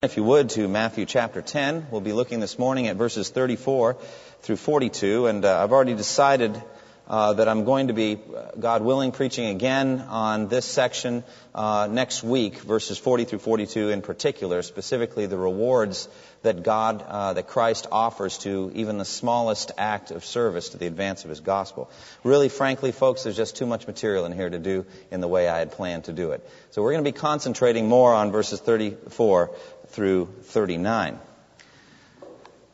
[0.00, 1.88] If you would, to Matthew chapter 10.
[1.90, 3.96] We'll be looking this morning at verses 34
[4.42, 6.62] through 42, and uh, I've already decided
[7.08, 11.88] uh, that I'm going to be, uh, God willing, preaching again on this section uh,
[11.90, 16.08] next week, verses 40 through 42 in particular, specifically the rewards
[16.42, 20.86] that God, uh, that Christ offers to even the smallest act of service to the
[20.86, 21.90] advance of His gospel.
[22.22, 25.48] Really, frankly, folks, there's just too much material in here to do in the way
[25.48, 26.48] I had planned to do it.
[26.70, 29.50] So we're going to be concentrating more on verses 34
[29.88, 31.18] through 39.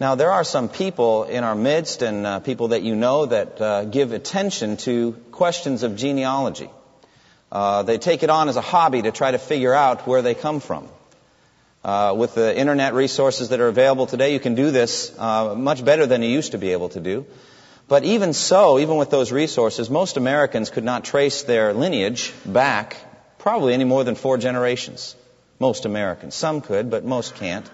[0.01, 3.61] Now, there are some people in our midst and uh, people that you know that
[3.61, 6.69] uh, give attention to questions of genealogy.
[7.53, 10.35] Uh, they take it on as a hobby to try to figure out where they
[10.35, 10.89] come from.
[11.85, 15.85] Uh, with the internet resources that are available today, you can do this uh, much
[15.85, 17.27] better than you used to be able to do.
[17.87, 22.97] But even so, even with those resources, most Americans could not trace their lineage back
[23.39, 25.15] probably any more than four generations.
[25.59, 26.35] Most Americans.
[26.35, 27.69] Some could, but most can't.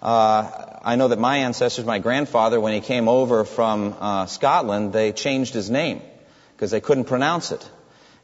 [0.00, 4.92] Uh, I know that my ancestors, my grandfather, when he came over from uh, Scotland,
[4.92, 6.02] they changed his name
[6.56, 7.68] because they couldn't pronounce it.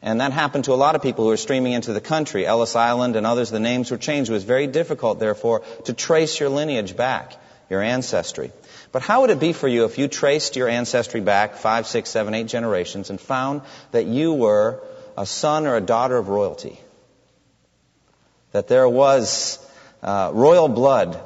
[0.02, 2.46] And that happened to a lot of people who were streaming into the country.
[2.46, 4.30] Ellis Island and others, the names were changed.
[4.30, 7.34] It was very difficult, therefore, to trace your lineage back,
[7.70, 8.52] your ancestry.
[8.92, 12.10] But how would it be for you if you traced your ancestry back five, six,
[12.10, 14.82] seven, eight generations and found that you were
[15.16, 16.78] a son or a daughter of royalty?
[18.54, 19.58] That there was
[20.00, 21.20] uh, royal blood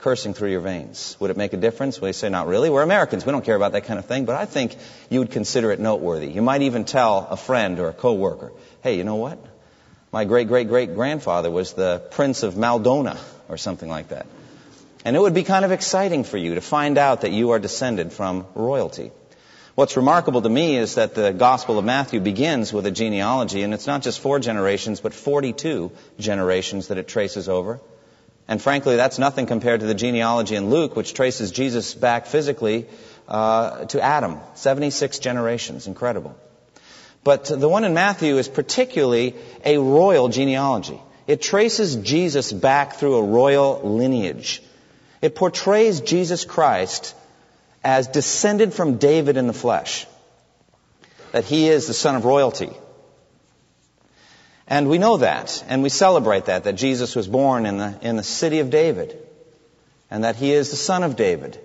[0.00, 1.16] coursing through your veins.
[1.18, 1.98] Would it make a difference?
[1.98, 2.68] Well, you say, not really.
[2.68, 3.24] We're Americans.
[3.24, 4.26] We don't care about that kind of thing.
[4.26, 4.76] But I think
[5.08, 6.28] you would consider it noteworthy.
[6.28, 9.38] You might even tell a friend or a coworker, hey, you know what?
[10.12, 14.26] My great great great grandfather was the Prince of Maldona or something like that.
[15.06, 17.58] And it would be kind of exciting for you to find out that you are
[17.58, 19.10] descended from royalty.
[19.74, 23.74] What's remarkable to me is that the Gospel of Matthew begins with a genealogy, and
[23.74, 27.80] it's not just four generations, but 42 generations that it traces over.
[28.46, 32.86] And frankly, that's nothing compared to the genealogy in Luke, which traces Jesus back physically
[33.26, 34.38] uh, to Adam.
[34.54, 35.88] 76 generations.
[35.88, 36.36] Incredible.
[37.24, 39.34] But the one in Matthew is particularly
[39.64, 41.00] a royal genealogy.
[41.26, 44.62] It traces Jesus back through a royal lineage.
[45.20, 47.16] It portrays Jesus Christ
[47.84, 50.06] as descended from David in the flesh,
[51.32, 52.70] that he is the son of royalty.
[54.66, 58.16] And we know that, and we celebrate that, that Jesus was born in the, in
[58.16, 59.18] the city of David,
[60.10, 61.60] and that he is the son of David.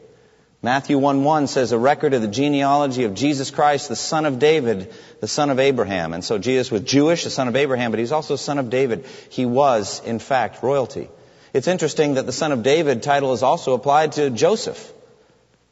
[0.61, 4.39] Matthew 1 1 says, a record of the genealogy of Jesus Christ, the son of
[4.39, 6.11] David, the son of Abraham.
[6.11, 9.05] And so Jesus was Jewish, the son of Abraham, but he's also son of David.
[9.29, 11.07] He was, in fact, royalty.
[11.53, 14.93] It's interesting that the son of David title is also applied to Joseph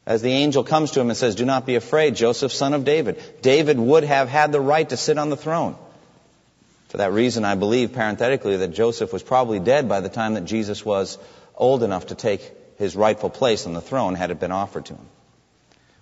[0.08, 2.86] as the angel comes to him and says, Do not be afraid, Joseph, son of
[2.86, 3.22] David.
[3.42, 5.76] David would have had the right to sit on the throne.
[6.88, 10.46] For that reason, I believe, parenthetically, that Joseph was probably dead by the time that
[10.46, 11.18] Jesus was
[11.58, 14.94] old enough to take his rightful place on the throne had it been offered to
[14.94, 15.06] him.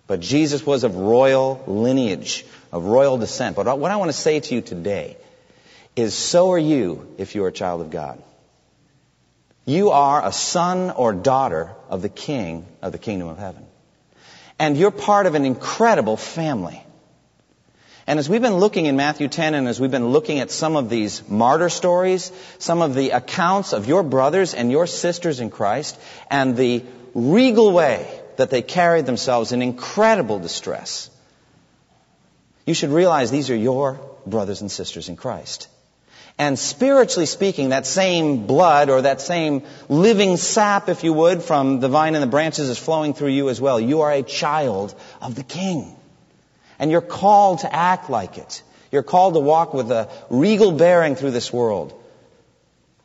[0.05, 3.55] But Jesus was of royal lineage, of royal descent.
[3.55, 5.17] But what I want to say to you today
[5.95, 8.21] is so are you if you are a child of God.
[9.65, 13.65] You are a son or daughter of the King of the kingdom of heaven.
[14.57, 16.81] And you're part of an incredible family.
[18.07, 20.75] And as we've been looking in Matthew 10 and as we've been looking at some
[20.75, 25.49] of these martyr stories, some of the accounts of your brothers and your sisters in
[25.49, 25.99] Christ,
[26.29, 26.83] and the
[27.15, 31.09] regal way that they carried themselves in incredible distress,
[32.65, 35.67] you should realize these are your brothers and sisters in Christ.
[36.37, 41.79] And spiritually speaking, that same blood or that same living sap, if you would, from
[41.79, 43.79] the vine and the branches is flowing through you as well.
[43.79, 45.95] You are a child of the King.
[46.77, 48.63] And you're called to act like it.
[48.91, 51.93] You're called to walk with a regal bearing through this world.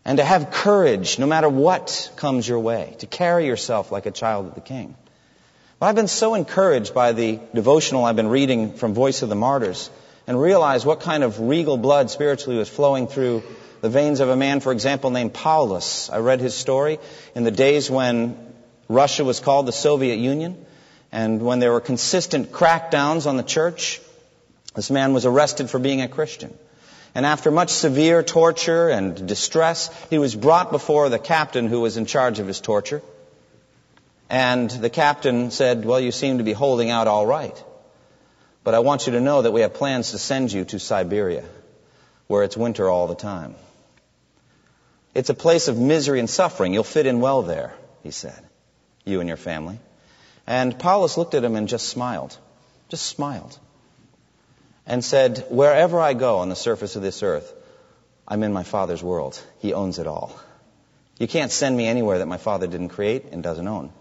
[0.05, 2.97] And to have courage no matter what comes your way.
[2.99, 4.97] To carry yourself like a child of the King.
[5.79, 9.37] But I've been so encouraged by the devotional I've been reading from Voice of the
[9.37, 9.89] Martyrs
[10.31, 13.43] and realize what kind of regal blood spiritually was flowing through
[13.81, 16.09] the veins of a man, for example, named Paulus.
[16.09, 17.01] I read his story
[17.35, 18.39] in the days when
[18.89, 20.65] Russia was called the Soviet Union
[21.11, 24.01] and when there were consistent crackdowns on the church.
[24.77, 26.57] This man was arrested for being a Christian.
[27.13, 31.97] And after much severe torture and distress, he was brought before the captain who was
[31.97, 33.03] in charge of his torture.
[34.29, 37.65] And the captain said, Well, you seem to be holding out all right.
[38.63, 41.45] But I want you to know that we have plans to send you to Siberia,
[42.27, 43.55] where it's winter all the time.
[45.15, 46.73] It's a place of misery and suffering.
[46.73, 48.39] You'll fit in well there, he said,
[49.05, 49.79] you and your family.
[50.47, 52.37] And Paulus looked at him and just smiled,
[52.89, 53.59] just smiled,
[54.87, 57.53] and said, Wherever I go on the surface of this earth,
[58.29, 59.41] I'm in my Father's world.
[59.59, 60.39] He owns it all.
[61.19, 63.93] You can't send me anywhere that my Father didn't create and doesn't own.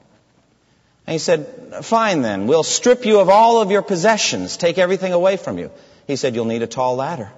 [1.10, 5.12] And he said, Fine then, we'll strip you of all of your possessions, take everything
[5.12, 5.72] away from you.
[6.06, 7.32] He said, You'll need a tall ladder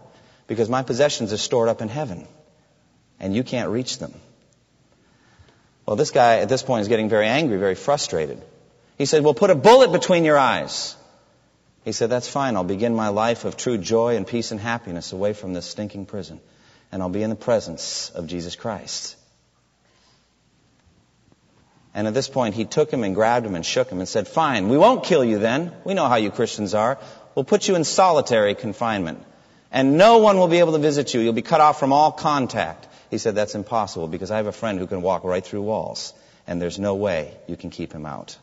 [0.48, 2.28] because my possessions are stored up in heaven
[3.18, 4.14] and you can't reach them.
[5.86, 8.42] Well, this guy at this point is getting very angry, very frustrated.
[8.98, 10.98] He said, Well, put a bullet between your eyes.
[11.86, 12.58] He said, That's fine.
[12.58, 16.08] I'll begin my life of true joy and peace and happiness away from this stinking
[16.08, 16.42] prison.
[16.92, 19.16] And I'll be in the presence of Jesus Christ.
[21.94, 24.28] And at this point, he took him and grabbed him and shook him and said,
[24.28, 25.74] Fine, we won't kill you then.
[25.84, 26.98] We know how you Christians are.
[27.36, 29.24] We'll put you in solitary confinement.
[29.72, 31.22] And no one will be able to visit you.
[31.22, 32.88] You'll be cut off from all contact.
[33.10, 36.14] He said, That's impossible because I have a friend who can walk right through walls,
[36.48, 38.38] and there's no way you can keep him out.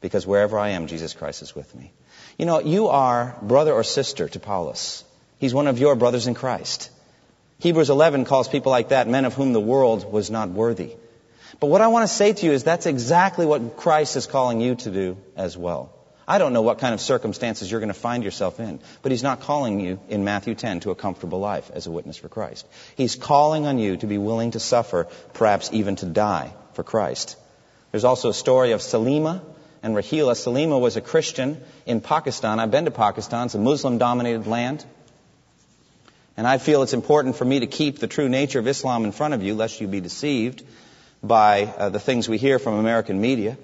[0.00, 1.92] Because wherever I am, Jesus Christ is with me.
[2.38, 5.04] You know, you are brother or sister to Paulus.
[5.38, 6.90] He's one of your brothers in Christ.
[7.58, 10.96] Hebrews 11 calls people like that men of whom the world was not worthy.
[11.62, 14.60] But what I want to say to you is that's exactly what Christ is calling
[14.60, 15.92] you to do as well.
[16.26, 19.22] I don't know what kind of circumstances you're going to find yourself in, but He's
[19.22, 22.66] not calling you in Matthew 10 to a comfortable life as a witness for Christ.
[22.96, 27.36] He's calling on you to be willing to suffer, perhaps even to die for Christ.
[27.92, 29.40] There's also a story of Salima
[29.84, 30.34] and Rahila.
[30.34, 32.58] Salima was a Christian in Pakistan.
[32.58, 33.46] I've been to Pakistan.
[33.46, 34.84] It's a Muslim dominated land.
[36.36, 39.12] And I feel it's important for me to keep the true nature of Islam in
[39.12, 40.64] front of you, lest you be deceived
[41.22, 43.56] by uh, the things we hear from American media.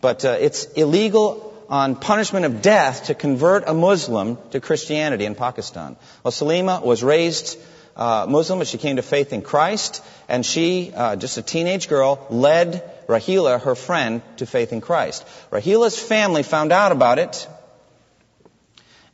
[0.00, 5.34] But uh, it's illegal on punishment of death to convert a Muslim to Christianity in
[5.34, 5.96] Pakistan.
[6.22, 7.58] Well, Salima was raised
[7.96, 11.88] uh, Muslim, but she came to faith in Christ, and she, uh, just a teenage
[11.88, 15.26] girl, led Rahila, her friend, to faith in Christ.
[15.50, 17.46] Rahila's family found out about it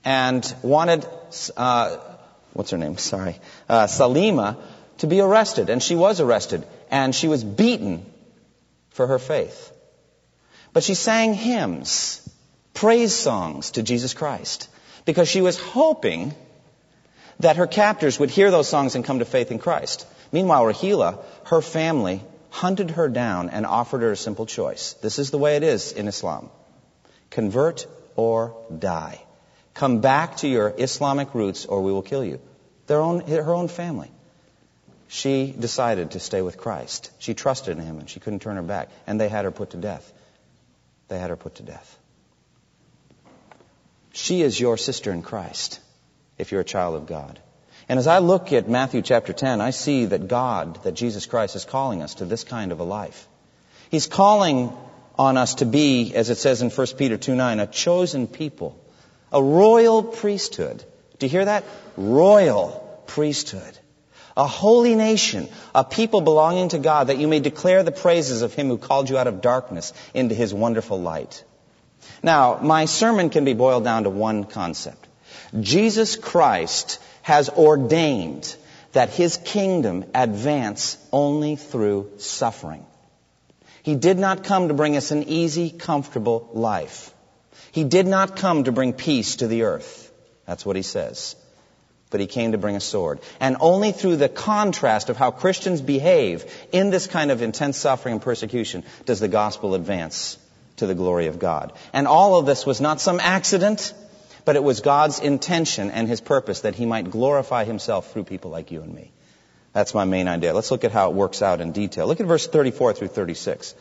[0.04, 1.06] and wanted,
[1.56, 1.96] uh,
[2.52, 2.96] what's her name?
[2.98, 3.36] Sorry,
[3.68, 4.56] uh, Salima,
[4.98, 8.04] to be arrested, and she was arrested, and she was beaten
[8.90, 9.72] for her faith.
[10.72, 12.28] But she sang hymns
[12.74, 14.68] praise songs to Jesus Christ
[15.04, 16.34] because she was hoping
[17.40, 20.06] that her captors would hear those songs and come to faith in Christ.
[20.32, 24.94] Meanwhile, Rahila, her family, hunted her down and offered her a simple choice.
[24.94, 26.50] This is the way it is in Islam.
[27.30, 27.86] Convert
[28.16, 29.22] or die.
[29.74, 32.40] Come back to your Islamic roots or we will kill you.
[32.86, 34.10] Their own, her own family.
[35.08, 37.10] She decided to stay with Christ.
[37.18, 38.90] She trusted in him and she couldn't turn her back.
[39.06, 40.12] And they had her put to death.
[41.08, 41.98] They had her put to death.
[44.12, 45.80] She is your sister in Christ
[46.36, 47.38] if you're a child of God.
[47.88, 51.56] And as I look at Matthew chapter 10, I see that God, that Jesus Christ
[51.56, 53.26] is calling us to this kind of a life.
[53.90, 54.72] He's calling
[55.18, 58.78] on us to be, as it says in 1 Peter 2 9, a chosen people,
[59.32, 60.84] a royal priesthood.
[61.18, 61.64] Do you hear that?
[61.96, 63.78] Royal priesthood.
[64.38, 68.54] A holy nation, a people belonging to God, that you may declare the praises of
[68.54, 71.44] Him who called you out of darkness into His wonderful light.
[72.22, 75.06] Now, my sermon can be boiled down to one concept.
[75.60, 78.56] Jesus Christ has ordained
[78.92, 82.84] that his kingdom advance only through suffering.
[83.82, 87.12] He did not come to bring us an easy, comfortable life.
[87.72, 90.12] He did not come to bring peace to the earth.
[90.46, 91.36] That's what he says.
[92.10, 93.20] But he came to bring a sword.
[93.38, 98.14] And only through the contrast of how Christians behave in this kind of intense suffering
[98.14, 100.38] and persecution does the gospel advance
[100.76, 101.72] to the glory of God.
[101.92, 103.92] And all of this was not some accident,
[104.44, 108.50] but it was God's intention and His purpose that He might glorify Himself through people
[108.50, 109.10] like you and me.
[109.74, 110.54] That's my main idea.
[110.54, 112.06] Let's look at how it works out in detail.
[112.06, 113.74] Look at verse 34 through 36.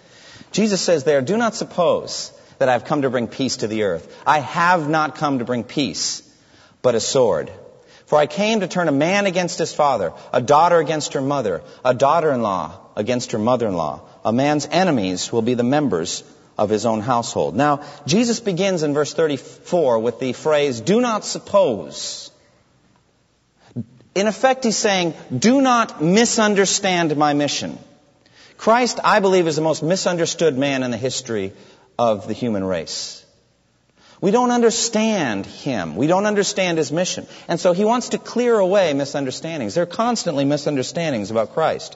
[0.52, 4.24] Jesus says there, Do not suppose that I've come to bring peace to the earth.
[4.26, 6.22] I have not come to bring peace,
[6.82, 7.52] but a sword.
[8.08, 11.62] For I came to turn a man against his father, a daughter against her mother,
[11.84, 14.02] a daughter-in-law against her mother-in-law.
[14.24, 16.24] A man's enemies will be the members
[16.58, 17.54] of his own household.
[17.54, 22.32] Now, Jesus begins in verse 34 with the phrase, do not suppose.
[24.16, 27.78] In effect, he's saying, do not misunderstand my mission.
[28.58, 31.52] Christ, I believe, is the most misunderstood man in the history
[32.00, 33.26] of the human race.
[34.20, 35.96] We don't understand him.
[35.96, 37.28] We don't understand his mission.
[37.48, 39.76] And so he wants to clear away misunderstandings.
[39.76, 41.96] There are constantly misunderstandings about Christ.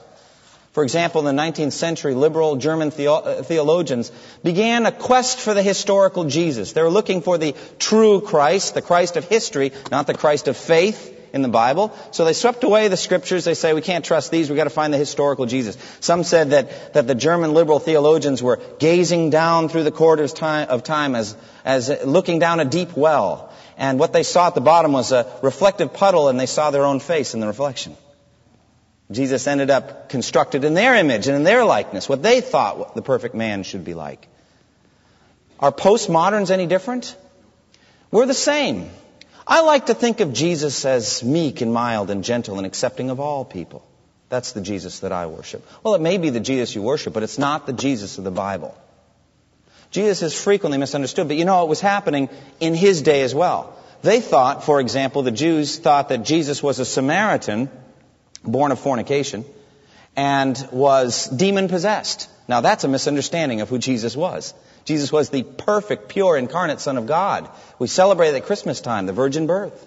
[0.72, 4.10] For example, in the 19th century, liberal German theo- uh, theologians
[4.42, 6.72] began a quest for the historical Jesus.
[6.72, 10.56] They were looking for the true Christ, the Christ of history, not the Christ of
[10.56, 11.96] faith in the Bible.
[12.10, 13.44] So they swept away the scriptures.
[13.44, 14.48] They say, we can't trust these.
[14.48, 15.76] We've got to find the historical Jesus.
[16.00, 20.82] Some said that, that the German liberal theologians were gazing down through the corridors of
[20.84, 23.52] time as, as looking down a deep well.
[23.78, 26.84] And what they saw at the bottom was a reflective puddle and they saw their
[26.84, 27.96] own face in the reflection.
[29.10, 33.02] Jesus ended up constructed in their image and in their likeness, what they thought the
[33.02, 34.26] perfect man should be like.
[35.60, 37.16] Are postmoderns any different?
[38.10, 38.90] We're the same.
[39.46, 43.20] I like to think of Jesus as meek and mild and gentle and accepting of
[43.20, 43.84] all people.
[44.28, 45.66] That's the Jesus that I worship.
[45.82, 48.30] Well, it may be the Jesus you worship, but it's not the Jesus of the
[48.30, 48.76] Bible.
[49.90, 52.30] Jesus is frequently misunderstood, but you know it was happening
[52.60, 53.78] in his day as well.
[54.02, 57.68] They thought, for example, the Jews thought that Jesus was a Samaritan
[58.44, 59.44] born of fornication,
[60.16, 62.28] and was demon possessed.
[62.48, 64.54] Now that's a misunderstanding of who Jesus was.
[64.84, 67.48] Jesus was the perfect, pure, incarnate Son of God.
[67.78, 69.86] We celebrate at Christmas time the virgin birth.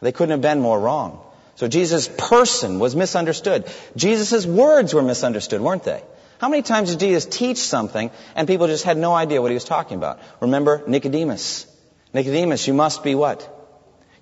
[0.00, 1.20] They couldn't have been more wrong.
[1.56, 3.66] So Jesus' person was misunderstood.
[3.96, 6.02] Jesus' words were misunderstood, weren't they?
[6.40, 9.54] How many times did Jesus teach something and people just had no idea what he
[9.54, 10.20] was talking about?
[10.40, 11.66] Remember Nicodemus.
[12.14, 13.42] Nicodemus, you must be what?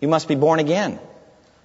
[0.01, 0.99] You must be born again.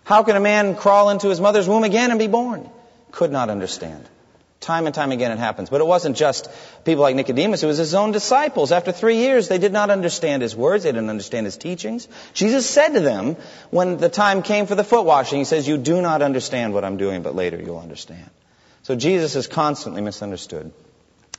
[0.03, 2.69] How can a man crawl into his mother's womb again and be born?
[3.11, 4.09] Could not understand.
[4.61, 5.71] Time and time again it happens.
[5.71, 6.47] But it wasn't just
[6.85, 8.71] people like Nicodemus, it was his own disciples.
[8.71, 12.07] After three years, they did not understand his words, they didn't understand his teachings.
[12.35, 13.37] Jesus said to them,
[13.71, 16.85] when the time came for the foot washing, he says, You do not understand what
[16.85, 18.29] I'm doing, but later you'll understand.
[18.83, 20.71] So Jesus is constantly misunderstood.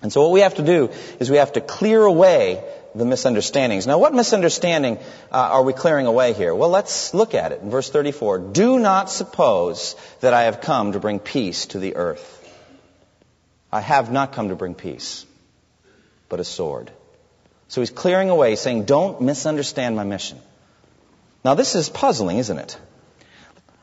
[0.02, 2.64] And so what we have to do is we have to clear away
[2.96, 3.86] the misunderstandings.
[3.86, 4.98] Now, what misunderstanding
[5.30, 6.52] uh, are we clearing away here?
[6.52, 8.38] Well, let's look at it in verse 34.
[8.38, 12.40] Do not suppose that I have come to bring peace to the earth.
[13.72, 15.24] I have not come to bring peace,
[16.28, 16.90] but a sword.
[17.68, 20.38] So he's clearing away, saying, Don't misunderstand my mission.
[21.44, 22.78] Now, this is puzzling, isn't it?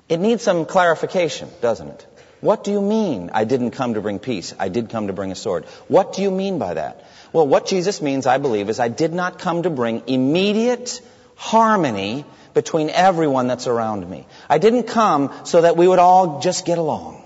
[0.07, 2.05] It needs some clarification, doesn't it?
[2.41, 4.53] What do you mean I didn't come to bring peace?
[4.57, 5.65] I did come to bring a sword.
[5.87, 7.03] What do you mean by that?
[7.33, 11.01] Well, what Jesus means, I believe, is I did not come to bring immediate
[11.35, 14.25] harmony between everyone that's around me.
[14.49, 17.18] I didn't come so that we would all just get along.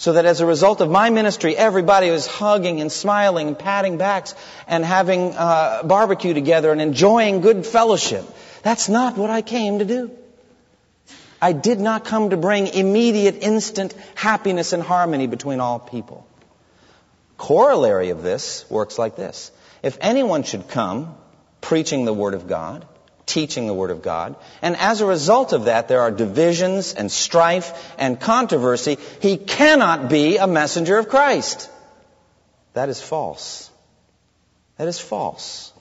[0.00, 3.98] So that as a result of my ministry, everybody was hugging and smiling and patting
[3.98, 4.34] backs
[4.66, 8.24] and having uh, barbecue together and enjoying good fellowship.
[8.62, 10.10] That's not what I came to do.
[11.42, 16.26] I did not come to bring immediate, instant happiness and harmony between all people.
[17.36, 19.52] Corollary of this works like this.
[19.82, 21.14] If anyone should come
[21.60, 22.86] preaching the Word of God,
[23.30, 27.10] teaching the Word of God, and as a result of that there are divisions and
[27.10, 31.70] strife and controversy, he cannot be a messenger of Christ.
[32.74, 33.70] That is false.
[34.76, 35.72] That is false.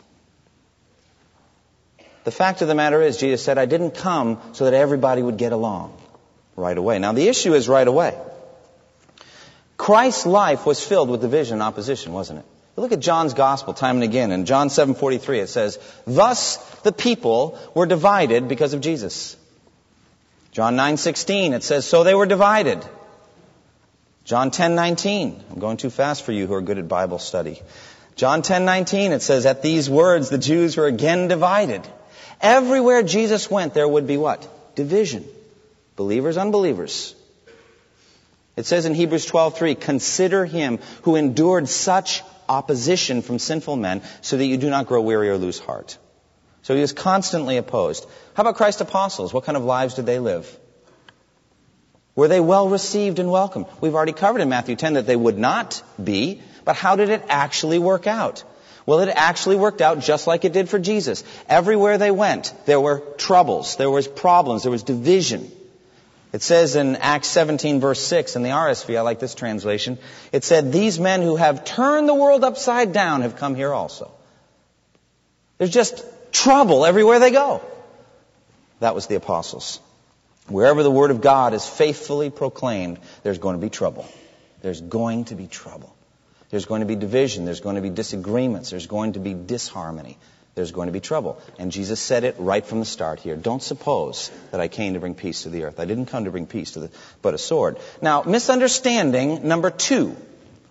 [2.24, 5.38] The fact of the matter is, Jesus said, I didn't come so that everybody would
[5.38, 5.98] get along
[6.56, 7.00] right away.
[7.00, 8.16] Now the issue is right away.
[9.78, 12.46] Christ's life was filled with division and opposition, wasn't it?
[12.80, 14.32] Look at John's gospel time and again.
[14.32, 19.36] In John 7:43 it says, "Thus the people were divided because of Jesus."
[20.52, 22.84] John 9:16 it says, "So they were divided."
[24.26, 25.44] John 10:19.
[25.52, 27.62] I'm going too fast for you who are good at Bible study.
[28.16, 31.88] John 10:19 it says, "At these words the Jews were again divided."
[32.42, 34.48] Everywhere Jesus went there would be what?
[34.76, 35.26] Division.
[35.96, 37.16] Believers, unbelievers.
[38.56, 44.36] It says in Hebrews 12:3, "Consider him who endured such opposition from sinful men so
[44.38, 45.98] that you do not grow weary or lose heart."
[46.64, 48.06] So he was constantly opposed.
[48.34, 49.34] How about Christ's apostles?
[49.34, 50.58] What kind of lives did they live?
[52.16, 53.68] Were they well received and welcomed?
[53.80, 57.24] We've already covered in Matthew 10 that they would not be, but how did it
[57.30, 58.44] actually work out?
[58.86, 61.24] Well, it actually worked out just like it did for Jesus.
[61.48, 65.50] Everywhere they went, there were troubles, there was problems, there was division.
[66.32, 69.98] It says in Acts 17 verse 6 in the RSV, I like this translation,
[70.32, 74.12] it said, these men who have turned the world upside down have come here also.
[75.58, 77.62] There's just trouble everywhere they go.
[78.80, 79.80] That was the apostles.
[80.48, 84.08] Wherever the word of God is faithfully proclaimed, there's going to be trouble.
[84.62, 85.96] There's going to be trouble.
[86.50, 87.46] There's going to be division.
[87.46, 88.70] There's going to be disagreements.
[88.70, 90.18] There's going to be disharmony
[90.60, 91.42] there's going to be trouble.
[91.58, 93.38] And Jesus said it right from the start here.
[93.38, 95.80] Don't suppose that I came to bring peace to the earth.
[95.80, 96.90] I didn't come to bring peace to the,
[97.22, 97.78] but a sword.
[98.02, 100.18] Now, misunderstanding number two.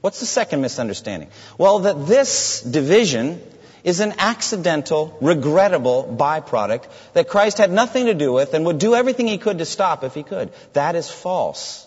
[0.02, 1.30] What's the second misunderstanding?
[1.56, 3.40] Well, that this division
[3.82, 8.94] is an accidental, regrettable byproduct that Christ had nothing to do with and would do
[8.94, 10.52] everything he could to stop if he could.
[10.74, 11.86] That is false.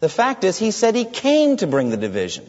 [0.00, 2.44] The fact is, he said he came to bring the division.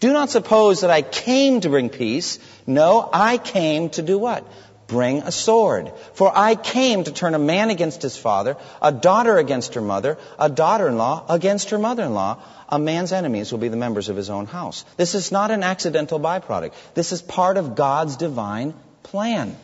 [0.00, 2.38] Do not suppose that I came to bring peace.
[2.66, 4.44] No, I came to do what?
[4.86, 5.92] Bring a sword.
[6.14, 10.16] For I came to turn a man against his father, a daughter against her mother,
[10.38, 12.42] a daughter-in-law against her mother-in-law.
[12.70, 14.84] A man's enemies will be the members of his own house.
[14.96, 16.72] This is not an accidental byproduct.
[16.94, 19.56] This is part of God's divine plan.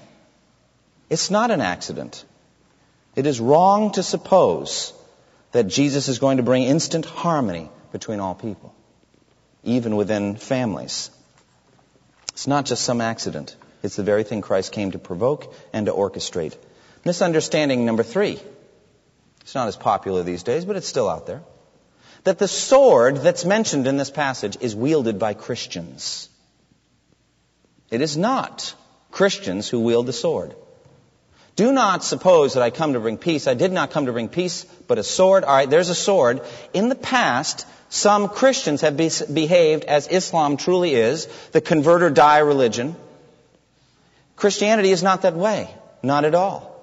[1.09, 2.25] It's not an accident.
[3.15, 4.93] It is wrong to suppose
[5.53, 8.75] that Jesus is going to bring instant harmony between all people,
[9.65, 11.11] even within families.
[12.33, 13.57] It's not just some accident.
[13.83, 16.57] It's the very thing Christ came to provoke and to orchestrate.
[17.05, 18.41] Misunderstanding number three.
[19.43, 21.43] It's not as popular these days, but it's still out there.
[22.25, 26.31] That the sword that's mentioned in this passage is wielded by Christians.
[27.91, 28.75] It is not
[29.11, 30.57] Christians who wield the sword.
[31.57, 33.47] Do not suppose that I come to bring peace.
[33.47, 35.45] I did not come to bring peace, but a sword.
[35.45, 36.41] All right, there's a sword.
[36.73, 42.11] In the past, some Christians have be- behaved as Islam truly is, the convert or
[42.11, 42.97] die religion.
[44.35, 45.73] Christianity is not that way.
[46.03, 46.75] Not at all.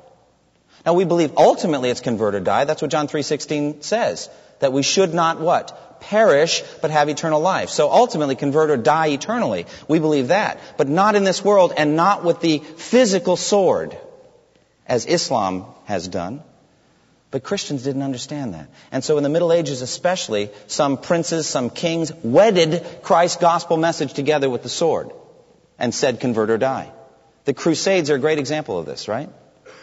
[0.85, 2.63] Now we believe ultimately it's convert or die.
[2.63, 4.29] That's what John 3.16 says.
[4.59, 5.99] That we should not what?
[5.99, 7.69] Perish, but have eternal life.
[7.71, 9.65] So ultimately convert or die eternally.
[9.89, 10.61] We believe that.
[10.77, 13.97] But not in this world and not with the physical sword
[14.87, 16.41] as Islam has done.
[17.31, 18.67] But Christians didn't understand that.
[18.91, 24.13] And so in the Middle Ages especially, some princes, some kings wedded Christ's gospel message
[24.13, 25.11] together with the sword
[25.79, 26.91] and said convert or die.
[27.45, 29.29] The Crusades are a great example of this, right?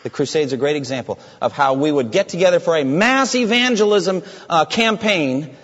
[0.02, 3.34] The Crusades are a great example of how we would get together for a mass
[3.34, 5.56] evangelism uh, campaign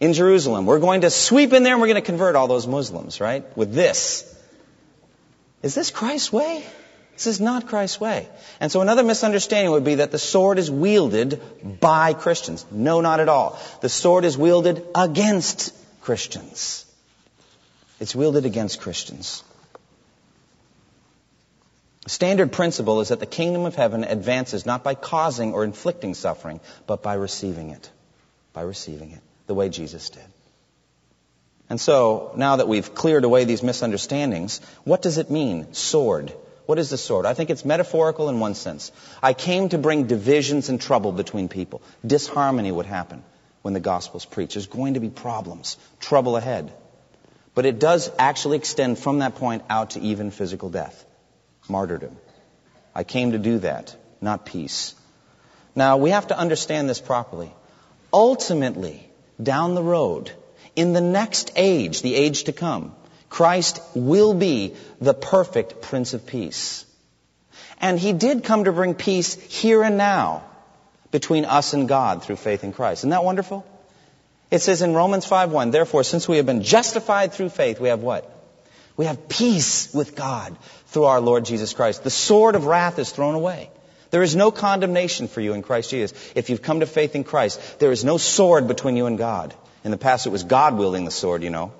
[0.00, 0.64] in Jerusalem.
[0.64, 3.44] We're going to sweep in there and we're going to convert all those Muslims, right?
[3.56, 4.24] With this.
[5.62, 6.64] Is this Christ's way?
[7.18, 8.28] This is not Christ's way.
[8.60, 11.42] And so another misunderstanding would be that the sword is wielded
[11.80, 12.64] by Christians.
[12.70, 13.58] No, not at all.
[13.80, 16.86] The sword is wielded against Christians.
[17.98, 19.42] It's wielded against Christians.
[22.04, 26.14] The standard principle is that the kingdom of heaven advances not by causing or inflicting
[26.14, 27.90] suffering, but by receiving it.
[28.52, 30.22] By receiving it, the way Jesus did.
[31.68, 36.32] And so, now that we've cleared away these misunderstandings, what does it mean, sword?
[36.68, 37.24] What is the sword?
[37.24, 38.92] I think it's metaphorical in one sense.
[39.22, 41.80] I came to bring divisions and trouble between people.
[42.06, 43.22] Disharmony would happen
[43.62, 44.52] when the gospel's preached.
[44.52, 46.70] There's going to be problems, trouble ahead.
[47.54, 51.06] But it does actually extend from that point out to even physical death,
[51.70, 52.18] martyrdom.
[52.94, 54.94] I came to do that, not peace.
[55.74, 57.50] Now, we have to understand this properly.
[58.12, 59.08] Ultimately,
[59.42, 60.30] down the road,
[60.76, 62.94] in the next age, the age to come,
[63.28, 66.84] Christ will be the perfect Prince of Peace.
[67.80, 70.44] And He did come to bring peace here and now
[71.10, 73.00] between us and God through faith in Christ.
[73.00, 73.64] Isn't that wonderful?
[74.50, 78.00] It says in Romans 5.1, therefore, since we have been justified through faith, we have
[78.00, 78.34] what?
[78.96, 82.02] We have peace with God through our Lord Jesus Christ.
[82.02, 83.70] The sword of wrath is thrown away.
[84.10, 86.32] There is no condemnation for you in Christ Jesus.
[86.34, 89.54] If you've come to faith in Christ, there is no sword between you and God.
[89.84, 91.72] In the past, it was God wielding the sword, you know.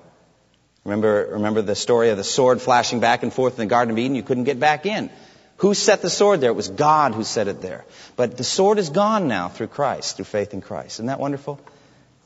[0.83, 3.99] Remember, remember the story of the sword flashing back and forth in the Garden of
[3.99, 4.15] Eden?
[4.15, 5.09] You couldn't get back in.
[5.57, 6.51] Who set the sword there?
[6.51, 7.85] It was God who set it there.
[8.15, 10.95] But the sword is gone now through Christ, through faith in Christ.
[10.95, 11.59] Isn't that wonderful?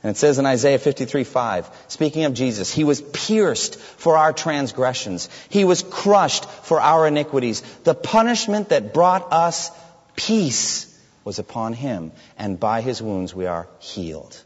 [0.03, 4.33] And it says in Isaiah 53, 5, speaking of Jesus, He was pierced for our
[4.33, 5.29] transgressions.
[5.49, 7.61] He was crushed for our iniquities.
[7.85, 9.71] The punishment that brought us
[10.15, 10.89] peace
[11.23, 14.43] was upon Him, and by His wounds we are healed.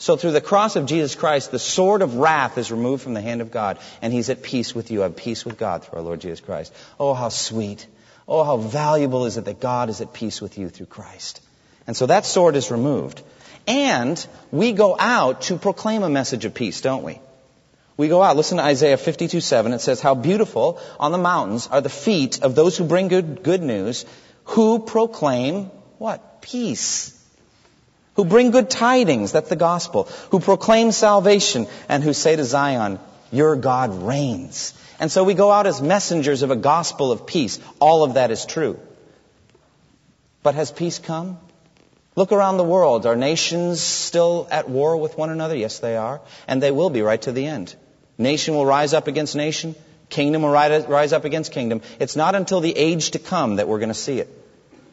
[0.00, 3.20] So through the cross of Jesus Christ, the sword of wrath is removed from the
[3.20, 5.00] hand of God, and he's at peace with you.
[5.00, 6.72] Have peace with God through our Lord Jesus Christ.
[7.00, 7.84] Oh, how sweet.
[8.28, 11.40] Oh, how valuable is it that God is at peace with you through Christ.
[11.88, 13.22] And so that sword is removed.
[13.66, 17.18] And we go out to proclaim a message of peace, don't we?
[17.96, 18.36] We go out.
[18.36, 19.72] Listen to Isaiah 52, 7.
[19.72, 23.42] It says, How beautiful on the mountains are the feet of those who bring good,
[23.42, 24.06] good news,
[24.44, 25.64] who proclaim
[25.98, 26.40] what?
[26.40, 27.17] Peace
[28.18, 32.98] who bring good tidings, that's the gospel, who proclaim salvation, and who say to Zion,
[33.30, 34.74] Your God reigns.
[34.98, 37.60] And so we go out as messengers of a gospel of peace.
[37.78, 38.80] All of that is true.
[40.42, 41.38] But has peace come?
[42.16, 43.06] Look around the world.
[43.06, 45.54] Are nations still at war with one another?
[45.54, 46.20] Yes, they are.
[46.48, 47.76] And they will be right to the end.
[48.18, 49.76] Nation will rise up against nation.
[50.08, 51.82] Kingdom will rise up against kingdom.
[52.00, 54.37] It's not until the age to come that we're going to see it.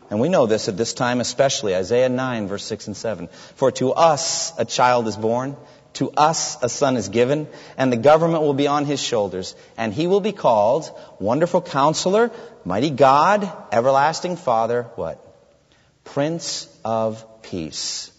[0.10, 3.28] And we know this at this time especially, Isaiah 9 verse 6 and 7.
[3.56, 5.58] For to us a child is born,
[5.94, 9.94] to us a son is given, and the government will be on his shoulders, and
[9.94, 12.32] he will be called Wonderful Counselor,
[12.66, 15.22] Mighty God, Everlasting Father, what?
[16.04, 18.12] Prince of Peace.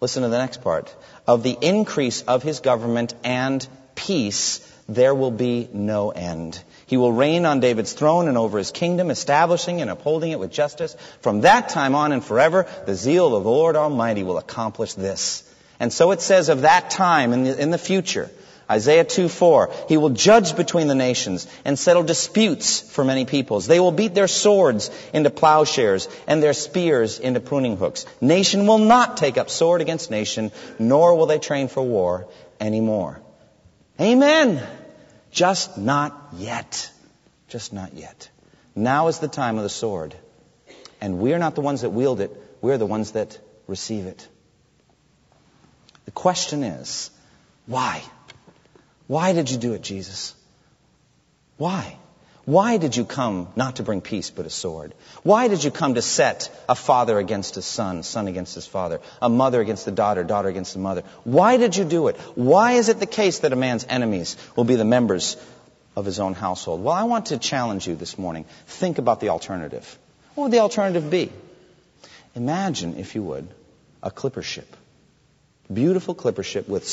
[0.00, 0.94] Listen to the next part.
[1.26, 6.62] Of the increase of his government and peace, there will be no end.
[6.90, 10.50] He will reign on David's throne and over his kingdom, establishing and upholding it with
[10.50, 10.96] justice.
[11.20, 15.48] From that time on and forever, the zeal of the Lord Almighty will accomplish this.
[15.78, 18.28] And so it says of that time in the, in the future,
[18.68, 23.68] Isaiah 2:4, he will judge between the nations and settle disputes for many peoples.
[23.68, 28.04] They will beat their swords into plowshares and their spears into pruning hooks.
[28.20, 30.50] Nation will not take up sword against nation,
[30.80, 32.26] nor will they train for war
[32.60, 33.20] anymore.
[34.00, 34.60] Amen.
[35.30, 36.90] Just not yet.
[37.48, 38.30] Just not yet.
[38.74, 40.14] Now is the time of the sword.
[41.00, 44.28] And we're not the ones that wield it, we're the ones that receive it.
[46.04, 47.10] The question is,
[47.66, 48.02] why?
[49.06, 50.34] Why did you do it, Jesus?
[51.56, 51.96] Why?
[52.46, 54.94] Why did you come not to bring peace but a sword?
[55.22, 59.00] Why did you come to set a father against his son, son against his father,
[59.20, 61.02] a mother against the daughter, daughter against the mother?
[61.24, 62.16] Why did you do it?
[62.34, 65.36] Why is it the case that a man's enemies will be the members
[65.94, 66.82] of his own household?
[66.82, 68.46] Well, I want to challenge you this morning.
[68.66, 69.98] Think about the alternative.
[70.34, 71.30] What would the alternative be?
[72.34, 73.48] Imagine, if you would,
[74.02, 74.76] a clipper ship.
[75.70, 76.88] Beautiful clipper ship with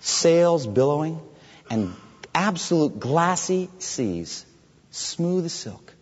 [0.00, 1.20] sails billowing
[1.70, 1.94] and
[2.34, 4.44] absolute glassy seas
[4.98, 5.94] smooth as silk,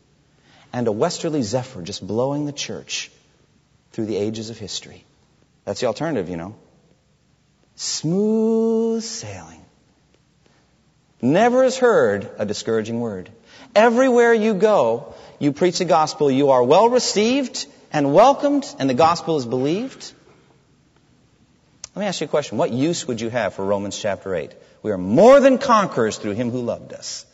[0.73, 3.11] and a westerly zephyr just blowing the church
[3.93, 5.05] through the ages of history.
[5.65, 6.57] That's the alternative, you know.
[7.77, 9.65] Smooth sailing.
[11.21, 13.31] Never is heard a discouraging word.
[13.75, 18.95] Everywhere you go, you preach the gospel, you are well received and welcomed, and the
[18.95, 20.13] gospel is believed.
[21.95, 22.59] Let me ask you a question.
[22.59, 24.53] What use would you have for Romans chapter 8?
[24.83, 27.25] We are more than conquerors through him who loved us.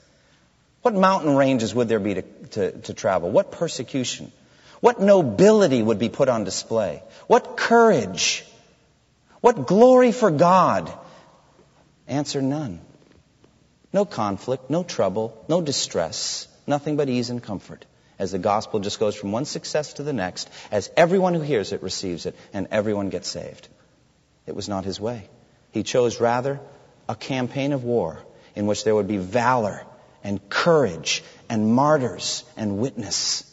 [0.82, 3.30] What mountain ranges would there be to, to, to, travel?
[3.30, 4.32] What persecution?
[4.80, 7.02] What nobility would be put on display?
[7.28, 8.44] What courage?
[9.40, 10.92] What glory for God?
[12.08, 12.80] Answer none.
[13.92, 17.84] No conflict, no trouble, no distress, nothing but ease and comfort
[18.18, 21.72] as the gospel just goes from one success to the next, as everyone who hears
[21.72, 23.66] it receives it, and everyone gets saved.
[24.46, 25.28] It was not his way.
[25.72, 26.60] He chose rather
[27.08, 28.22] a campaign of war
[28.54, 29.84] in which there would be valor
[30.24, 33.44] and courage and martyrs and witness.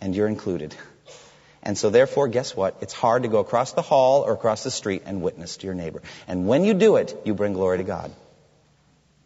[0.00, 0.74] And you're included.
[1.62, 2.76] And so therefore, guess what?
[2.80, 5.74] It's hard to go across the hall or across the street and witness to your
[5.74, 6.02] neighbor.
[6.26, 8.10] And when you do it, you bring glory to God.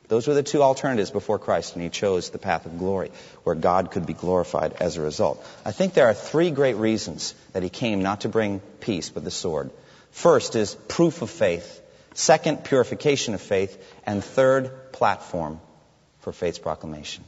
[0.08, 3.10] Those were the two alternatives before Christ, and he chose the path of glory,
[3.44, 5.44] where God could be glorified as a result.
[5.64, 9.24] I think there are three great reasons that he came not to bring peace, but
[9.24, 9.70] the sword.
[10.10, 11.80] First is proof of faith.
[12.12, 13.82] Second, purification of faith.
[14.04, 15.60] And third, platform
[16.24, 17.22] for faith's proclamation.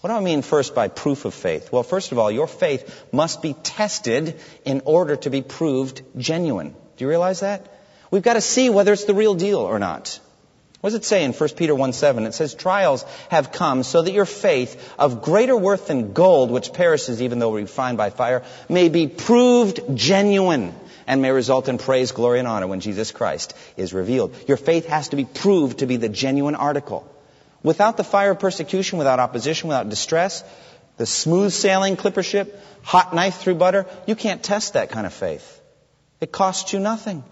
[0.00, 1.72] What do I mean first by proof of faith?
[1.72, 6.74] Well, first of all, your faith must be tested in order to be proved genuine.
[6.96, 7.72] Do you realize that?
[8.10, 10.20] We've got to see whether it's the real deal or not.
[10.80, 12.26] What does it say in 1 Peter 1 7?
[12.26, 16.72] It says, Trials have come so that your faith, of greater worth than gold, which
[16.72, 20.74] perishes even though refined by fire, may be proved genuine
[21.06, 24.34] and may result in praise, glory, and honor when Jesus Christ is revealed.
[24.48, 27.10] Your faith has to be proved to be the genuine article.
[27.62, 30.44] Without the fire of persecution, without opposition, without distress,
[30.96, 35.12] the smooth sailing clipper ship, hot knife through butter, you can't test that kind of
[35.12, 35.60] faith.
[36.20, 37.24] It costs you nothing.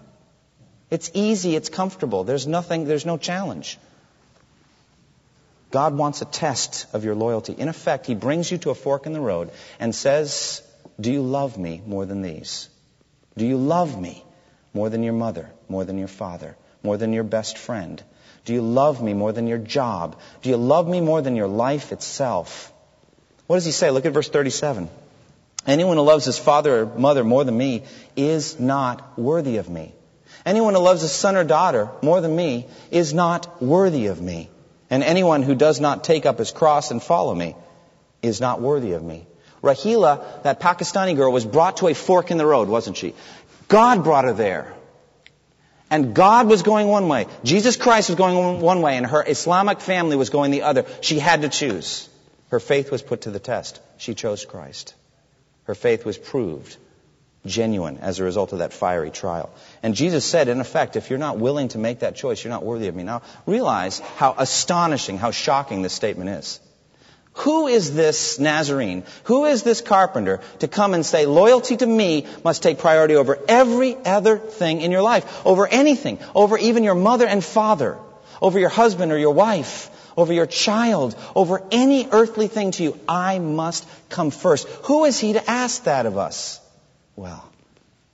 [0.91, 2.23] It's easy, it's comfortable.
[2.23, 3.79] There's nothing, there's no challenge.
[5.71, 7.53] God wants a test of your loyalty.
[7.53, 10.61] In effect, He brings you to a fork in the road and says,
[10.99, 12.69] Do you love me more than these?
[13.35, 14.23] Do you love me
[14.73, 18.01] more than your mother, more than your father, more than your best friend,
[18.45, 20.15] do you love me more than your job?
[20.43, 22.71] Do you love me more than your life itself?
[23.47, 23.89] What does he say?
[23.89, 24.87] Look at verse 37.
[25.65, 27.83] Anyone who loves his father or mother more than me
[28.15, 29.93] is not worthy of me.
[30.45, 34.49] Anyone who loves his son or daughter more than me is not worthy of me.
[34.91, 37.55] And anyone who does not take up his cross and follow me
[38.21, 39.25] is not worthy of me.
[39.63, 43.15] Rahila, that Pakistani girl, was brought to a fork in the road, wasn't she?
[43.67, 44.74] God brought her there.
[45.89, 47.27] And God was going one way.
[47.43, 50.85] Jesus Christ was going one way, and her Islamic family was going the other.
[51.01, 52.09] She had to choose.
[52.49, 53.79] Her faith was put to the test.
[53.97, 54.95] She chose Christ.
[55.65, 56.77] Her faith was proved
[57.45, 59.51] genuine as a result of that fiery trial.
[59.83, 62.63] And Jesus said, in effect, if you're not willing to make that choice, you're not
[62.63, 63.03] worthy of me.
[63.03, 66.59] Now, realize how astonishing, how shocking this statement is.
[67.39, 69.03] Who is this Nazarene?
[69.25, 73.37] Who is this carpenter to come and say, loyalty to me must take priority over
[73.49, 77.97] every other thing in your life, over anything, over even your mother and father,
[78.41, 82.99] over your husband or your wife, over your child, over any earthly thing to you?
[83.07, 84.67] I must come first.
[84.85, 86.61] Who is he to ask that of us?
[87.17, 87.51] Well,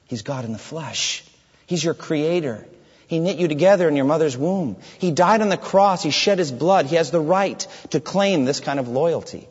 [0.08, 1.24] he's God in the flesh.
[1.68, 2.66] He's your creator.
[3.12, 4.78] He knit you together in your mother's womb.
[4.98, 6.02] He died on the cross.
[6.02, 6.86] He shed his blood.
[6.86, 9.50] He has the right to claim this kind of loyalty.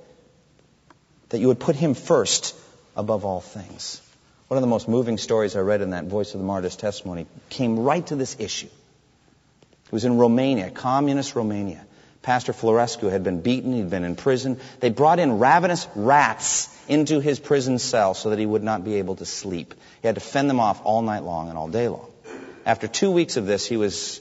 [1.29, 2.57] That you would put him first
[2.96, 4.01] above all things.
[4.49, 7.27] One of the most moving stories I read in that Voice of the Martyrs testimony
[7.51, 8.68] came right to this issue.
[9.85, 11.85] It was in Romania, communist Romania.
[12.23, 14.59] Pastor Florescu had been beaten, he'd been in prison.
[14.81, 18.94] They brought in ravenous rats into his prison cell so that he would not be
[18.94, 19.75] able to sleep.
[20.01, 22.11] He had to fend them off all night long and all day long.
[22.66, 24.20] After two weeks of this, he was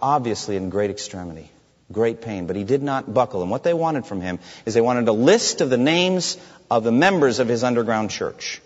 [0.00, 1.50] obviously in great extremity,
[1.90, 3.42] great pain, but he did not buckle.
[3.42, 6.36] And what they wanted from him is they wanted a list of the names
[6.70, 8.60] of the members of his underground church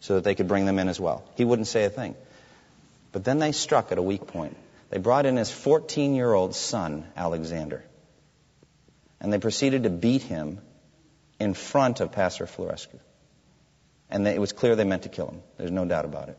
[0.00, 1.24] so that they could bring them in as well.
[1.36, 2.14] He wouldn't say a thing.
[3.12, 4.56] But then they struck at a weak point.
[4.90, 7.82] They brought in his 14 year old son, Alexander
[9.20, 10.60] and they proceeded to beat him
[11.38, 12.98] in front of Pastor Florescu.
[14.10, 15.42] And they, it was clear they meant to kill him.
[15.56, 16.38] There's no doubt about it.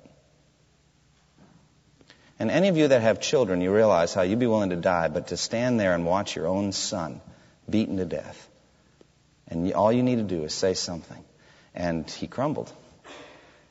[2.40, 5.08] And any of you that have children, you realize how you'd be willing to die,
[5.08, 7.20] but to stand there and watch your own son
[7.70, 8.48] beaten to death.
[9.48, 11.24] And all you need to do is say something.
[11.74, 12.72] And he crumbled.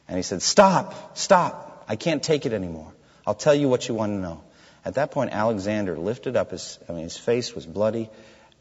[0.09, 1.85] And he said, Stop, stop.
[1.88, 2.92] I can't take it anymore.
[3.26, 4.42] I'll tell you what you want to know.
[4.85, 8.09] At that point, Alexander lifted up his, I mean, his face was bloody.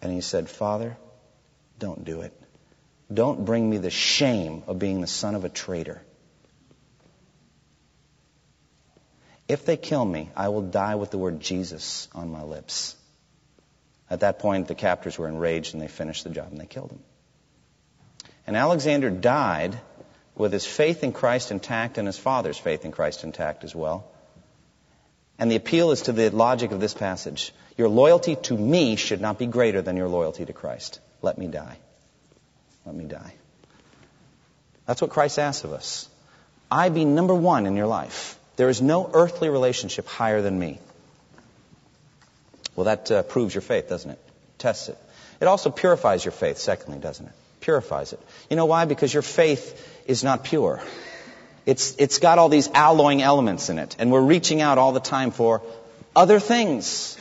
[0.01, 0.97] And he said, Father,
[1.79, 2.33] don't do it.
[3.13, 6.01] Don't bring me the shame of being the son of a traitor.
[9.47, 12.95] If they kill me, I will die with the word Jesus on my lips.
[14.09, 16.91] At that point, the captors were enraged and they finished the job and they killed
[16.91, 16.99] him.
[18.47, 19.79] And Alexander died
[20.35, 24.05] with his faith in Christ intact and his father's faith in Christ intact as well.
[25.37, 27.53] And the appeal is to the logic of this passage.
[27.77, 30.99] Your loyalty to me should not be greater than your loyalty to Christ.
[31.21, 31.77] Let me die.
[32.85, 33.33] Let me die.
[34.85, 36.07] That's what Christ asks of us.
[36.69, 38.37] I be number one in your life.
[38.55, 40.79] There is no earthly relationship higher than me.
[42.75, 44.19] Well, that uh, proves your faith, doesn't it?
[44.57, 44.97] Tests it.
[45.41, 47.31] It also purifies your faith, secondly, doesn't it?
[47.61, 48.19] Purifies it.
[48.49, 48.85] You know why?
[48.85, 50.81] Because your faith is not pure.
[51.65, 54.99] It's, it's got all these alloying elements in it, and we're reaching out all the
[54.99, 55.61] time for
[56.15, 57.17] other things.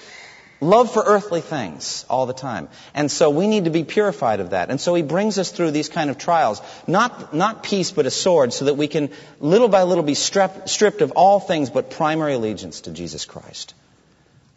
[0.60, 2.68] Love for earthly things all the time.
[2.94, 4.70] And so we need to be purified of that.
[4.70, 6.62] And so he brings us through these kind of trials.
[6.86, 10.68] Not, not peace, but a sword, so that we can little by little be stripped,
[10.68, 13.74] stripped of all things but primary allegiance to Jesus Christ.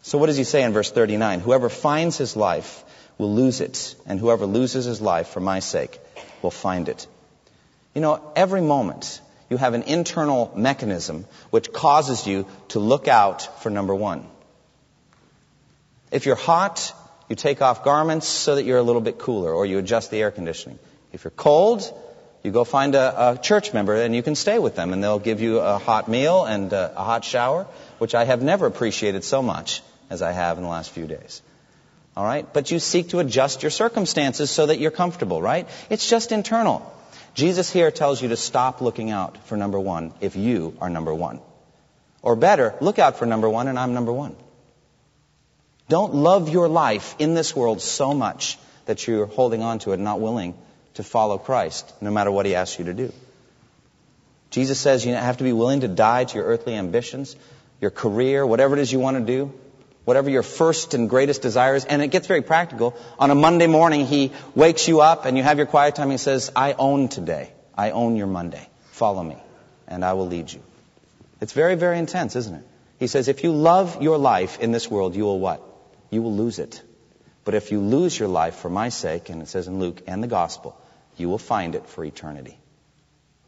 [0.02, 1.40] So what does he say in verse 39?
[1.40, 2.84] Whoever finds his life
[3.18, 5.98] will lose it, and whoever loses his life for my sake
[6.40, 7.06] will find it.
[7.94, 13.62] You know, every moment you have an internal mechanism which causes you to look out
[13.62, 14.26] for number one.
[16.10, 16.92] If you're hot,
[17.28, 20.22] you take off garments so that you're a little bit cooler, or you adjust the
[20.22, 20.78] air conditioning.
[21.12, 21.82] If you're cold,
[22.42, 25.18] you go find a, a church member and you can stay with them, and they'll
[25.18, 27.66] give you a hot meal and a, a hot shower,
[27.98, 31.42] which I have never appreciated so much as I have in the last few days.
[32.16, 32.50] All right?
[32.52, 35.68] But you seek to adjust your circumstances so that you're comfortable, right?
[35.90, 36.94] It's just internal.
[37.34, 41.14] Jesus here tells you to stop looking out for number one if you are number
[41.14, 41.40] one.
[42.22, 44.34] Or better, look out for number one and I'm number one.
[45.88, 49.94] Don't love your life in this world so much that you're holding on to it
[49.94, 50.54] and not willing
[50.94, 53.12] to follow Christ, no matter what he asks you to do.
[54.50, 57.36] Jesus says you have to be willing to die to your earthly ambitions,
[57.80, 59.52] your career, whatever it is you want to do,
[60.04, 61.84] whatever your first and greatest desire is.
[61.84, 62.96] And it gets very practical.
[63.18, 66.10] On a Monday morning, he wakes you up and you have your quiet time.
[66.10, 67.52] He says, I own today.
[67.76, 68.66] I own your Monday.
[68.90, 69.36] Follow me,
[69.86, 70.60] and I will lead you.
[71.40, 72.64] It's very, very intense, isn't it?
[72.98, 75.62] He says, if you love your life in this world, you will what?
[76.10, 76.82] You will lose it.
[77.44, 80.22] But if you lose your life for my sake, and it says in Luke and
[80.22, 80.78] the gospel,
[81.16, 82.58] you will find it for eternity.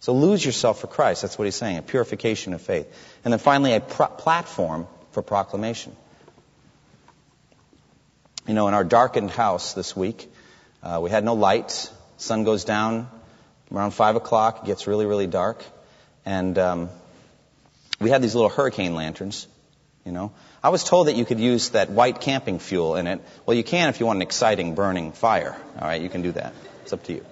[0.01, 1.23] So lose yourself for Christ.
[1.23, 2.87] That's what he's saying, a purification of faith.
[3.25, 5.95] And then finally, a platform for proclamation.
[8.47, 10.33] You know, in our darkened house this week,
[10.83, 11.91] uh, we had no light.
[12.17, 13.09] Sun goes down
[13.71, 14.63] around 5 o'clock.
[14.63, 15.63] It gets really, really dark.
[16.25, 16.89] And um,
[18.01, 19.47] we had these little hurricane lanterns,
[20.07, 20.33] you know.
[20.63, 23.23] I was told that you could use that white camping fuel in it.
[23.47, 25.57] Well, you can if you want an exciting burning fire.
[25.81, 26.53] All right, you can do that.
[26.83, 27.25] It's up to you.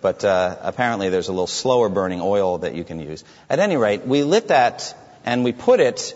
[0.00, 3.24] But uh, apparently, there's a little slower burning oil that you can use.
[3.48, 6.14] At any rate, we lit that and we put it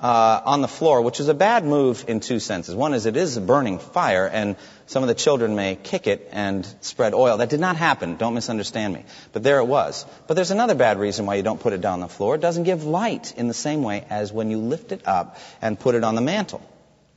[0.00, 2.74] uh, on the floor, which is a bad move in two senses.
[2.74, 6.28] One is it is a burning fire, and some of the children may kick it
[6.32, 7.36] and spread oil.
[7.36, 8.16] That did not happen.
[8.16, 9.04] Don't misunderstand me.
[9.32, 10.06] But there it was.
[10.26, 12.34] But there's another bad reason why you don't put it down on the floor.
[12.34, 15.78] It doesn't give light in the same way as when you lift it up and
[15.78, 16.62] put it on the mantle.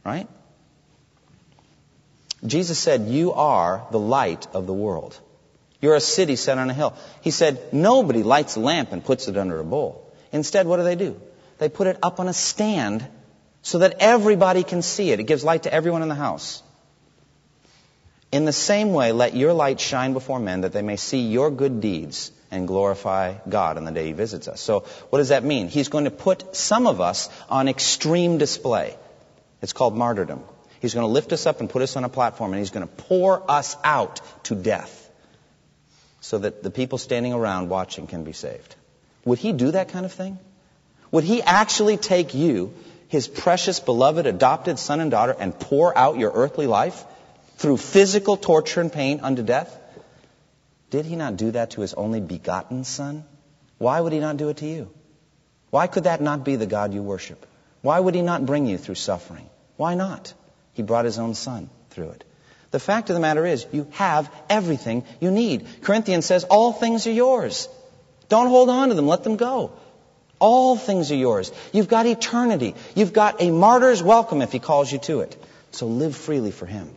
[0.04, 0.28] Right?
[2.46, 5.17] Jesus said, You are the light of the world.
[5.80, 6.96] You're a city set on a hill.
[7.22, 10.13] He said, Nobody lights a lamp and puts it under a bowl.
[10.32, 11.19] Instead, what do they do?
[11.58, 13.08] They put it up on a stand
[13.62, 15.20] so that everybody can see it.
[15.20, 16.62] It gives light to everyone in the house.
[18.32, 21.52] In the same way, let your light shine before men that they may see your
[21.52, 24.60] good deeds and glorify God on the day He visits us.
[24.60, 25.68] So, what does that mean?
[25.68, 28.98] He's going to put some of us on extreme display.
[29.62, 30.44] It's called martyrdom.
[30.82, 32.88] He's going to lift us up and put us on a platform, and He's going
[32.88, 35.10] to pour us out to death
[36.22, 38.76] so that the people standing around watching can be saved.
[39.26, 40.38] Would He do that kind of thing?
[41.13, 42.73] Would He actually take you,
[43.08, 47.06] His precious, beloved, adopted son and daughter, and pour out your earthly life
[47.58, 49.80] through physical torture and pain unto death?
[50.89, 53.23] Did He not do that to His only begotten Son?
[53.78, 54.89] Why would He not do it to you?
[55.69, 57.45] Why could that not be the God you worship?
[57.84, 59.47] Why would He not bring you through suffering?
[59.78, 60.34] Why not?
[60.73, 62.23] He brought His own Son through it.
[62.71, 65.67] The fact of the matter is, you have everything you need.
[65.82, 67.69] Corinthians says, all things are yours.
[68.30, 69.06] Don't hold on to them.
[69.06, 69.73] Let them go.
[70.39, 71.52] All things are yours.
[71.72, 72.76] You've got eternity.
[72.96, 75.36] You've got a martyr's welcome if he calls you to it.
[75.72, 76.89] So live freely for him.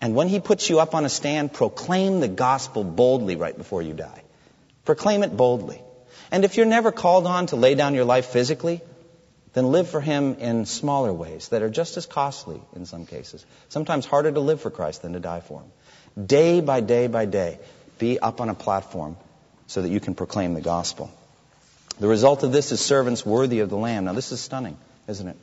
[0.00, 3.82] And when he puts you up on a stand, proclaim the gospel boldly right before
[3.82, 4.22] you die.
[4.84, 5.80] Proclaim it boldly.
[6.30, 8.80] And if you're never called on to lay down your life physically,
[9.52, 13.44] then live for him in smaller ways that are just as costly in some cases.
[13.68, 16.26] Sometimes harder to live for Christ than to die for him.
[16.26, 17.58] Day by day by day,
[17.98, 19.16] be up on a platform
[19.66, 21.10] so that you can proclaim the gospel.
[22.00, 24.06] The result of this is servants worthy of the Lamb.
[24.06, 25.36] Now, this is stunning, isn't it?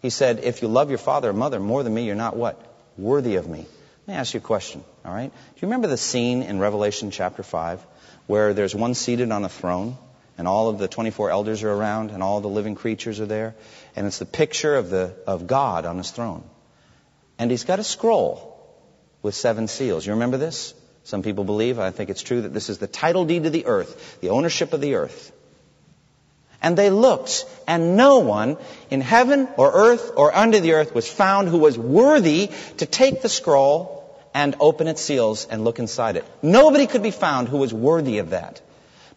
[0.00, 2.60] He said, If you love your father or mother more than me, you're not what?
[2.96, 3.66] Worthy of me.
[4.06, 5.30] Let me ask you a question, all right?
[5.30, 7.84] Do you remember the scene in Revelation chapter 5
[8.26, 9.96] where there's one seated on a throne
[10.38, 13.56] and all of the 24 elders are around and all the living creatures are there?
[13.96, 16.44] And it's the picture of, the, of God on his throne.
[17.38, 18.56] And he's got a scroll
[19.22, 20.06] with seven seals.
[20.06, 20.74] You remember this?
[21.02, 23.66] Some people believe, I think it's true, that this is the title deed to the
[23.66, 25.32] earth, the ownership of the earth.
[26.64, 28.56] And they looked, and no one
[28.90, 32.48] in heaven or earth or under the earth was found who was worthy
[32.78, 36.24] to take the scroll and open its seals and look inside it.
[36.40, 38.62] Nobody could be found who was worthy of that.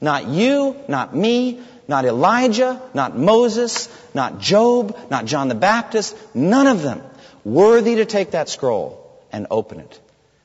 [0.02, 6.68] Not you, not me, not Elijah, not Moses, not Job, not John the Baptist, none
[6.68, 7.02] of them
[7.46, 10.02] worthy to take that scroll and open it.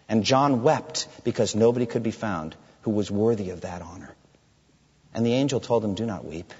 [0.09, 4.15] And John wept because nobody could be found who was worthy of that honor.
[5.12, 6.55] And the angel told him, Do not weep.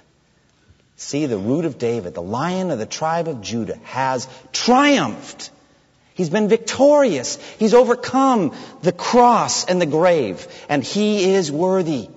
[1.03, 5.51] See, the root of David, the lion of the tribe of Judah, has triumphed.
[6.13, 7.35] He's been victorious.
[7.59, 12.07] He's overcome the cross and the grave, and he is worthy.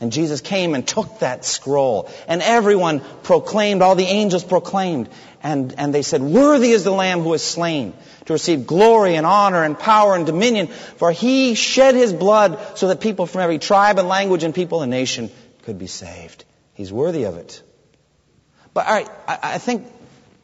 [0.00, 5.08] And Jesus came and took that scroll, and everyone proclaimed, all the angels proclaimed,
[5.40, 7.94] and, and they said, Worthy is the Lamb who was slain
[8.24, 12.88] to receive glory and honor and power and dominion, for he shed his blood so
[12.88, 15.30] that people from every tribe and language and people and nation
[15.62, 16.44] could be saved.
[16.74, 17.62] He's worthy of it.
[18.74, 19.86] But all right, I, I think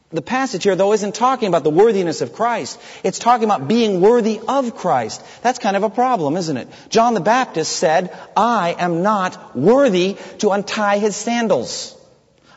[0.09, 2.79] the passage here, though, isn't talking about the worthiness of Christ.
[3.03, 5.21] It's talking about being worthy of Christ.
[5.41, 6.69] That's kind of a problem, isn't it?
[6.89, 11.93] John the Baptist said, I am not worthy to untie his sandals.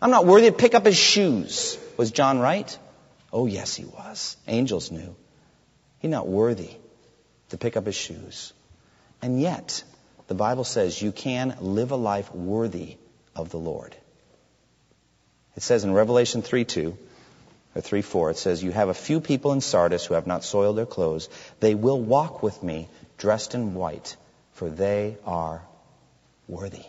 [0.00, 1.76] I'm not worthy to pick up his shoes.
[1.96, 2.78] Was John right?
[3.33, 4.37] Oh, yes, he was.
[4.46, 5.14] Angels knew.
[5.98, 6.70] He's not worthy
[7.50, 8.52] to pick up his shoes.
[9.20, 9.83] And yet,
[10.28, 12.96] the Bible says you can live a life worthy
[13.35, 13.96] of the Lord.
[15.56, 16.96] It says in Revelation 3 2,
[17.74, 20.44] or 3 4, it says, You have a few people in Sardis who have not
[20.44, 21.28] soiled their clothes.
[21.60, 24.16] They will walk with me dressed in white,
[24.52, 25.62] for they are
[26.48, 26.84] worthy.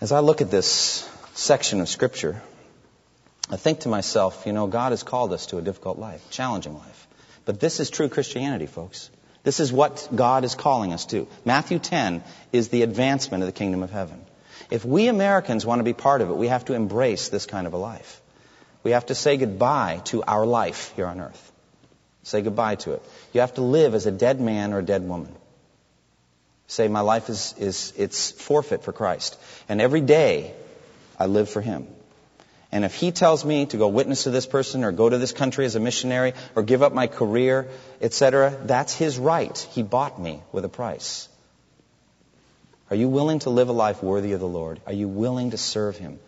[0.00, 2.42] As I look at this section of Scripture,
[3.50, 6.74] I think to myself, you know, God has called us to a difficult life, challenging
[6.74, 7.06] life.
[7.44, 9.10] But this is true Christianity, folks.
[9.44, 11.28] This is what God is calling us to.
[11.44, 14.24] Matthew 10 is the advancement of the kingdom of heaven.
[14.70, 17.66] If we Americans want to be part of it, we have to embrace this kind
[17.66, 18.20] of a life.
[18.82, 21.52] We have to say goodbye to our life here on earth.
[22.22, 23.02] Say goodbye to it.
[23.34, 25.34] You have to live as a dead man or a dead woman.
[26.66, 29.38] Say, my life is, is it's forfeit for Christ.
[29.68, 30.54] And every day,
[31.18, 31.86] I live for Him.
[32.74, 35.30] And if He tells me to go witness to this person or go to this
[35.30, 37.68] country as a missionary or give up my career,
[38.00, 39.56] etc., that's His right.
[39.70, 41.28] He bought me with a price.
[42.90, 44.80] Are you willing to live a life worthy of the Lord?
[44.88, 46.18] Are you willing to serve Him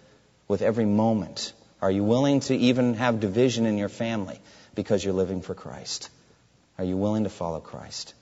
[0.47, 1.53] with every moment?
[1.82, 4.38] Are you willing to even have division in your family
[4.76, 6.11] because you're living for Christ?
[6.78, 8.14] Are you willing to follow Christ?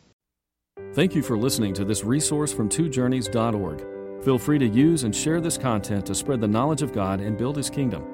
[0.95, 4.25] Thank you for listening to this resource from twojourneys.org.
[4.25, 7.37] Feel free to use and share this content to spread the knowledge of God and
[7.37, 8.14] build His kingdom.